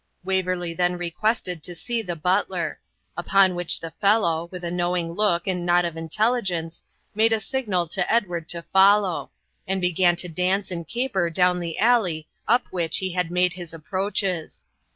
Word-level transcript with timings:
Waverley 0.23 0.73
then 0.73 0.97
requested 0.97 1.61
to 1.61 1.75
see 1.75 2.01
the 2.01 2.15
butler; 2.15 2.79
upon 3.15 3.53
which 3.53 3.79
the 3.79 3.91
fellow, 3.91 4.49
with 4.51 4.63
a 4.63 4.71
knowing 4.71 5.13
look 5.13 5.45
and 5.45 5.63
nod 5.63 5.85
of 5.85 5.95
intelligence, 5.95 6.83
made 7.13 7.31
a 7.31 7.39
signal 7.39 7.87
to 7.89 8.11
Edward 8.11 8.49
to 8.49 8.63
follow, 8.73 9.29
and 9.67 9.79
began 9.79 10.15
to 10.15 10.27
dance 10.27 10.71
and 10.71 10.87
caper 10.87 11.29
down 11.29 11.59
the 11.59 11.77
alley 11.77 12.25
up 12.47 12.65
which 12.71 12.97
he 12.97 13.11
had 13.11 13.29
made 13.29 13.53
his 13.53 13.75
approaches. 13.75 14.65